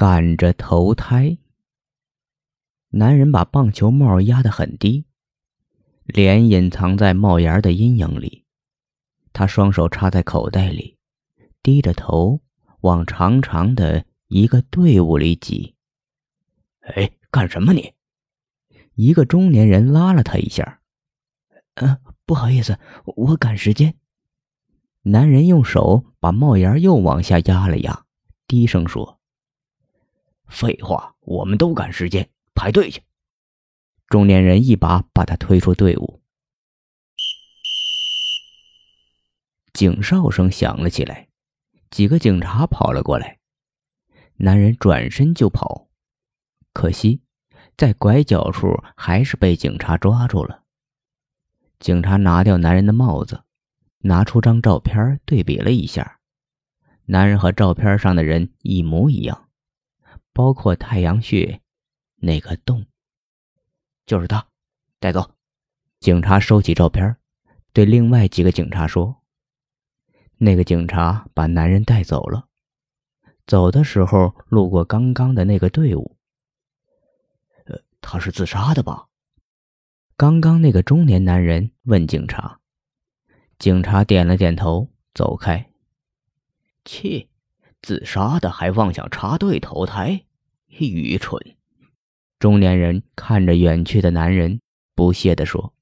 [0.00, 1.36] 赶着投胎。
[2.88, 5.04] 男人把棒球帽压得很低，
[6.06, 8.46] 脸隐藏在帽檐的阴影里。
[9.34, 10.96] 他双手插在口袋里，
[11.62, 12.40] 低着头
[12.80, 15.74] 往长长的一个队伍里挤。
[16.80, 17.92] 哎，干什么你？
[18.94, 20.80] 一个中年人拉了他一下。
[21.74, 23.94] 嗯，不好意思，我赶时间。
[25.02, 28.06] 男人用手把帽檐又往下压了压，
[28.46, 29.19] 低声说
[30.50, 33.02] ：“废话，我们都赶时间，排队去。”
[34.08, 36.20] 中年人一把把他推出队伍。
[39.72, 41.28] 警哨声响了起来，
[41.90, 43.38] 几个警察跑了过来。
[44.36, 45.88] 男人转身就跑，
[46.72, 47.22] 可惜
[47.76, 50.64] 在拐角处还是被警察抓住了。
[51.78, 53.44] 警察拿掉男人的帽子。
[54.02, 56.20] 拿出张照片对比了一下，
[57.04, 59.49] 男人和照片上的人一模一样，
[60.40, 61.60] 包括太阳穴
[62.16, 62.86] 那个洞。
[64.06, 64.48] 就是他，
[64.98, 65.32] 带走。
[65.98, 67.14] 警察收起照片，
[67.74, 69.20] 对另外几个警察说
[70.40, 72.46] ：“那个警察把男人带走了，
[73.46, 76.16] 走的时候路过刚刚的那个队伍。
[78.00, 79.08] 他是自杀的吧？”
[80.16, 82.60] 刚刚那个中年男人问警察。
[83.58, 85.70] 警察点了点头，走开。
[86.86, 87.28] 切，
[87.82, 90.24] 自杀的还妄想插队投胎，
[90.78, 91.38] 愚蠢！
[92.38, 94.60] 中年人看着远去的男人，
[94.94, 95.74] 不屑地说。